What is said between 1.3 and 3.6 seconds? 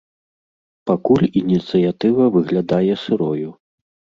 ініцыятыва выглядае сырою.